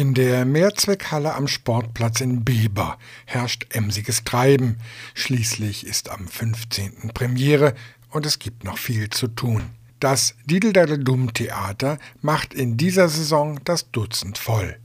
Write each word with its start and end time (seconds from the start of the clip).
In 0.00 0.14
der 0.14 0.46
Mehrzweckhalle 0.46 1.34
am 1.34 1.46
Sportplatz 1.46 2.22
in 2.22 2.42
Beber 2.42 2.96
herrscht 3.26 3.66
emsiges 3.76 4.24
Treiben. 4.24 4.78
Schließlich 5.12 5.86
ist 5.86 6.08
am 6.08 6.26
15. 6.26 7.10
Premiere 7.12 7.74
und 8.08 8.24
es 8.24 8.38
gibt 8.38 8.64
noch 8.64 8.78
viel 8.78 9.10
zu 9.10 9.28
tun. 9.28 9.62
Das 9.98 10.36
Dideldadel-Dumm-Theater 10.46 11.98
macht 12.22 12.54
in 12.54 12.78
dieser 12.78 13.10
Saison 13.10 13.60
das 13.64 13.90
Dutzend 13.90 14.38
voll. 14.38 14.78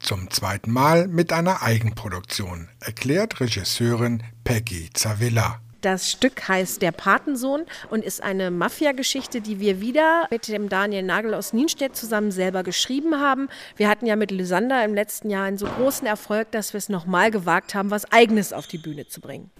Zum 0.00 0.30
zweiten 0.30 0.70
Mal 0.70 1.08
mit 1.08 1.32
einer 1.32 1.62
Eigenproduktion, 1.62 2.68
erklärt 2.78 3.40
Regisseurin 3.40 4.22
Peggy 4.44 4.90
Zavilla. 4.92 5.62
Das 5.80 6.10
Stück 6.10 6.48
heißt 6.48 6.82
Der 6.82 6.90
Patensohn 6.90 7.64
und 7.88 8.04
ist 8.04 8.20
eine 8.20 8.50
Mafia-Geschichte, 8.50 9.40
die 9.40 9.60
wir 9.60 9.80
wieder 9.80 10.26
mit 10.30 10.48
dem 10.48 10.68
Daniel 10.68 11.04
Nagel 11.04 11.34
aus 11.34 11.52
Nienstedt 11.52 11.94
zusammen 11.94 12.32
selber 12.32 12.64
geschrieben 12.64 13.20
haben. 13.20 13.48
Wir 13.76 13.88
hatten 13.88 14.06
ja 14.06 14.16
mit 14.16 14.32
Lysander 14.32 14.84
im 14.84 14.94
letzten 14.94 15.30
Jahr 15.30 15.44
einen 15.44 15.58
so 15.58 15.66
großen 15.66 16.06
Erfolg, 16.06 16.50
dass 16.50 16.72
wir 16.72 16.78
es 16.78 16.88
nochmal 16.88 17.30
gewagt 17.30 17.76
haben, 17.76 17.92
was 17.92 18.10
Eigenes 18.10 18.52
auf 18.52 18.66
die 18.66 18.78
Bühne 18.78 19.06
zu 19.06 19.20
bringen 19.20 19.50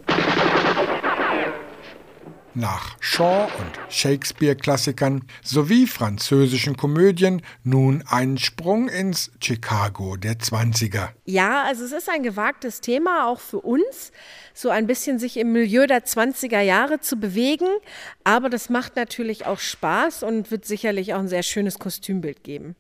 nach 2.59 2.97
Shaw 3.01 3.49
und 3.59 3.93
Shakespeare-Klassikern 3.93 5.25
sowie 5.43 5.87
französischen 5.87 6.77
Komödien 6.77 7.43
nun 7.65 8.05
ein 8.07 8.37
Sprung 8.37 8.89
ins 8.89 9.31
Chicago 9.41 10.17
der 10.17 10.35
20er. 10.35 11.09
Ja, 11.25 11.65
also 11.65 11.85
es 11.85 11.93
ist 11.93 12.11
ein 12.11 12.23
gewagtes 12.23 12.81
Thema 12.81 13.29
auch 13.29 13.41
für 13.41 13.61
uns, 13.61 14.13
so 14.53 14.71
ein 14.71 14.87
bisschen 14.87 15.19
sich 15.19 15.37
im 15.37 15.53
Milieu 15.53 15.87
der 15.87 16.05
20er 16.05 16.61
Jahre 16.61 17.01
zu 17.01 17.17
bewegen, 17.17 17.69
aber 18.25 18.51
das 18.51 18.69
macht 18.69 18.97
natürlich 18.97 19.47
auch 19.47 19.61
Spaß 19.61 20.25
und 20.25 20.51
wird 20.51 20.65
sicherlich 20.65 21.15
auch 21.15 21.21
ein 21.21 21.29
sehr 21.29 21.45
schönes 21.45 21.79
Kostümbild 21.79 22.43
geben. 22.43 22.75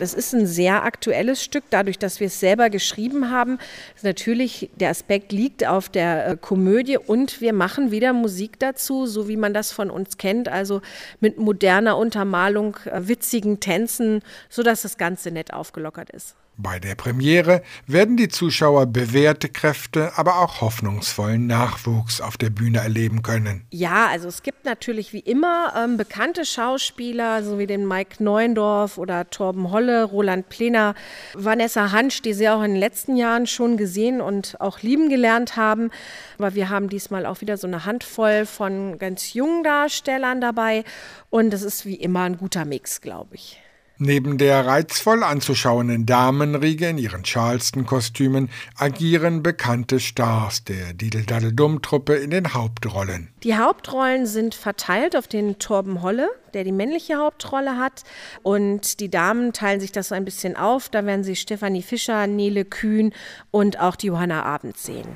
Es 0.00 0.14
ist 0.14 0.32
ein 0.32 0.46
sehr 0.46 0.84
aktuelles 0.84 1.42
Stück, 1.42 1.64
dadurch, 1.70 1.98
dass 1.98 2.18
wir 2.18 2.26
es 2.26 2.40
selber 2.40 2.70
geschrieben 2.70 3.30
haben. 3.30 3.58
Natürlich, 4.02 4.70
der 4.74 4.90
Aspekt 4.90 5.32
liegt 5.32 5.66
auf 5.66 5.88
der 5.88 6.26
äh, 6.26 6.36
Komödie 6.36 6.98
und 6.98 7.40
wir 7.40 7.52
machen 7.52 7.90
wieder 7.90 8.12
Musik 8.12 8.58
dazu, 8.58 9.06
so 9.06 9.28
wie 9.28 9.36
man 9.36 9.54
das 9.54 9.72
von 9.72 9.90
uns 9.90 10.18
kennt, 10.18 10.48
also 10.48 10.82
mit 11.20 11.38
moderner 11.38 11.96
Untermalung, 11.96 12.76
äh, 12.86 13.06
witzigen 13.06 13.60
Tänzen, 13.60 14.22
sodass 14.48 14.82
das 14.82 14.98
Ganze 14.98 15.30
nett 15.30 15.52
aufgelockert 15.52 16.10
ist. 16.10 16.34
Bei 16.58 16.78
der 16.78 16.94
Premiere 16.96 17.62
werden 17.86 18.18
die 18.18 18.28
Zuschauer 18.28 18.84
bewährte 18.84 19.48
Kräfte, 19.48 20.12
aber 20.16 20.38
auch 20.40 20.60
hoffnungsvollen 20.60 21.46
Nachwuchs 21.46 22.20
auf 22.20 22.36
der 22.36 22.50
Bühne 22.50 22.78
erleben 22.78 23.22
können. 23.22 23.64
Ja, 23.70 24.08
also 24.08 24.28
es 24.28 24.42
gibt 24.42 24.66
natürlich 24.66 25.14
wie 25.14 25.20
immer 25.20 25.72
ähm, 25.74 25.96
bekannte 25.96 26.44
Schauspieler, 26.44 27.42
so 27.42 27.58
wie 27.58 27.66
den 27.66 27.88
Mike 27.88 28.22
Neundorf 28.22 28.98
oder 28.98 29.30
Torben 29.30 29.70
Holle, 29.70 30.04
Roland 30.04 30.50
Plener, 30.50 30.94
Vanessa 31.32 31.90
Hansch, 31.90 32.20
die 32.20 32.34
Sie 32.34 32.50
auch 32.50 32.62
in 32.62 32.72
den 32.72 32.80
letzten 32.80 33.16
Jahren 33.16 33.46
schon 33.46 33.78
gesehen 33.78 34.20
und 34.20 34.60
auch 34.60 34.80
lieben 34.82 35.08
gelernt 35.08 35.56
haben. 35.56 35.90
Aber 36.38 36.54
wir 36.54 36.68
haben 36.68 36.90
diesmal 36.90 37.24
auch 37.24 37.40
wieder 37.40 37.56
so 37.56 37.66
eine 37.66 37.86
Handvoll 37.86 38.44
von 38.44 38.98
ganz 38.98 39.32
jungen 39.32 39.64
Darstellern 39.64 40.42
dabei 40.42 40.84
und 41.30 41.54
es 41.54 41.62
ist 41.62 41.86
wie 41.86 41.96
immer 41.96 42.24
ein 42.24 42.36
guter 42.36 42.66
Mix, 42.66 43.00
glaube 43.00 43.36
ich. 43.36 43.58
Neben 43.98 44.38
der 44.38 44.66
reizvoll 44.66 45.22
anzuschauenden 45.22 46.06
Damenriege 46.06 46.88
in 46.88 46.98
ihren 46.98 47.22
Charleston-Kostümen 47.22 48.50
agieren 48.76 49.42
bekannte 49.42 50.00
Stars 50.00 50.64
der 50.64 50.92
Diddle-Daddle-Dumm-Truppe 50.94 52.14
in 52.14 52.30
den 52.30 52.54
Hauptrollen. 52.54 53.28
Die 53.42 53.56
Hauptrollen 53.56 54.26
sind 54.26 54.54
verteilt 54.54 55.16
auf 55.16 55.28
den 55.28 55.58
Torben 55.58 56.02
Holle, 56.02 56.28
der 56.54 56.64
die 56.64 56.72
männliche 56.72 57.16
Hauptrolle 57.16 57.76
hat. 57.78 58.02
Und 58.42 59.00
die 59.00 59.10
Damen 59.10 59.52
teilen 59.52 59.80
sich 59.80 59.92
das 59.92 60.08
so 60.08 60.14
ein 60.14 60.24
bisschen 60.24 60.56
auf. 60.56 60.88
Da 60.88 61.04
werden 61.06 61.24
sie 61.24 61.36
Stefanie 61.36 61.82
Fischer, 61.82 62.26
Nele 62.26 62.64
Kühn 62.64 63.12
und 63.50 63.78
auch 63.78 63.96
die 63.96 64.08
Johanna 64.08 64.42
Abend 64.42 64.76
sehen. 64.78 65.06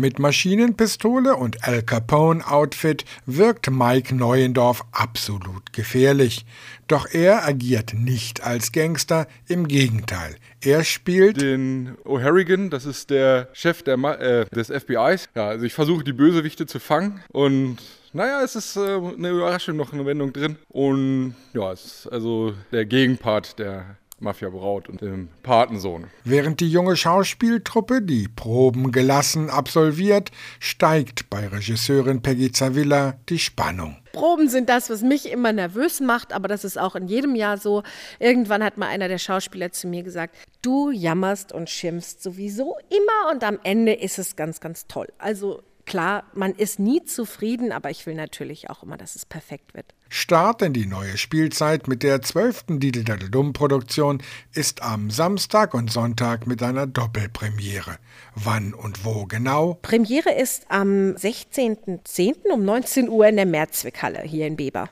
Mit 0.00 0.18
Maschinenpistole 0.18 1.36
und 1.36 1.68
Al 1.68 1.82
Capone-Outfit 1.82 3.04
wirkt 3.26 3.70
Mike 3.70 4.14
Neuendorf 4.14 4.82
absolut 4.92 5.74
gefährlich. 5.74 6.46
Doch 6.88 7.06
er 7.12 7.46
agiert 7.46 7.92
nicht 7.92 8.42
als 8.42 8.72
Gangster, 8.72 9.26
im 9.46 9.68
Gegenteil. 9.68 10.36
Er 10.62 10.84
spielt 10.84 11.42
den 11.42 11.98
O'Harrigan, 12.06 12.70
das 12.70 12.86
ist 12.86 13.10
der 13.10 13.50
Chef 13.52 13.82
der 13.82 13.98
äh, 13.98 14.46
des 14.46 14.68
FBIs. 14.68 15.28
Ja, 15.34 15.48
also 15.48 15.66
ich 15.66 15.74
versuche 15.74 16.02
die 16.02 16.14
Bösewichte 16.14 16.64
zu 16.64 16.80
fangen 16.80 17.20
und 17.28 17.76
naja, 18.14 18.40
es 18.42 18.56
ist 18.56 18.76
äh, 18.76 18.80
eine 18.80 19.28
Überraschung, 19.28 19.76
noch 19.76 19.92
eine 19.92 20.06
Wendung 20.06 20.32
drin. 20.32 20.56
Und 20.70 21.34
ja, 21.52 21.72
es 21.72 21.84
ist 21.84 22.06
also 22.06 22.54
der 22.72 22.86
Gegenpart 22.86 23.58
der 23.58 23.98
Mafia 24.20 24.50
Braut 24.50 24.88
und 24.88 25.00
dem 25.00 25.28
Patensohn. 25.42 26.06
Während 26.24 26.60
die 26.60 26.70
junge 26.70 26.96
Schauspieltruppe 26.96 28.02
die 28.02 28.28
Proben 28.28 28.92
gelassen 28.92 29.48
absolviert, 29.48 30.30
steigt 30.58 31.30
bei 31.30 31.48
Regisseurin 31.48 32.20
Peggy 32.20 32.52
Zavilla 32.52 33.14
die 33.28 33.38
Spannung. 33.38 33.96
Proben 34.12 34.48
sind 34.48 34.68
das, 34.68 34.90
was 34.90 35.02
mich 35.02 35.30
immer 35.30 35.52
nervös 35.52 36.00
macht, 36.00 36.32
aber 36.32 36.48
das 36.48 36.64
ist 36.64 36.78
auch 36.78 36.96
in 36.96 37.08
jedem 37.08 37.34
Jahr 37.34 37.56
so. 37.56 37.82
Irgendwann 38.18 38.62
hat 38.62 38.76
mal 38.76 38.88
einer 38.88 39.08
der 39.08 39.18
Schauspieler 39.18 39.72
zu 39.72 39.88
mir 39.88 40.02
gesagt, 40.02 40.36
du 40.62 40.90
jammerst 40.90 41.52
und 41.52 41.70
schimpfst 41.70 42.22
sowieso 42.22 42.76
immer 42.90 43.32
und 43.32 43.42
am 43.42 43.58
Ende 43.62 43.94
ist 43.94 44.18
es 44.18 44.36
ganz, 44.36 44.60
ganz 44.60 44.86
toll. 44.86 45.08
Also 45.18 45.62
klar, 45.90 46.22
man 46.34 46.54
ist 46.54 46.78
nie 46.78 47.04
zufrieden, 47.04 47.72
aber 47.72 47.90
ich 47.90 48.06
will 48.06 48.14
natürlich 48.14 48.70
auch 48.70 48.84
immer, 48.84 48.96
dass 48.96 49.16
es 49.16 49.26
perfekt 49.26 49.74
wird. 49.74 49.86
Start 50.08 50.62
in 50.62 50.72
die 50.72 50.86
neue 50.86 51.18
Spielzeit 51.18 51.88
mit 51.88 52.04
der 52.04 52.22
zwölften 52.22 52.78
Diddle-Dumm-Produktion 52.78 54.22
ist 54.54 54.82
am 54.82 55.10
Samstag 55.10 55.74
und 55.74 55.90
Sonntag 55.90 56.46
mit 56.46 56.62
einer 56.62 56.86
Doppelpremiere. 56.86 57.98
Wann 58.36 58.72
und 58.72 59.04
wo 59.04 59.26
genau? 59.26 59.78
Premiere 59.82 60.32
ist 60.32 60.66
am 60.68 61.16
16.10. 61.16 62.52
um 62.52 62.64
19 62.64 63.08
Uhr 63.08 63.26
in 63.26 63.36
der 63.36 63.46
Mehrzweckhalle 63.46 64.22
hier 64.22 64.46
in 64.46 64.56
Beber. 64.56 64.88